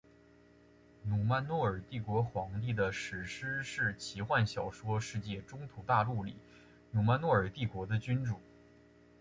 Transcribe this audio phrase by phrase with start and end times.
[1.03, 6.37] 努曼诺尔帝国皇帝的史诗式奇幻小说世界中土大陆里
[6.89, 8.39] 努曼诺尔帝国的君主。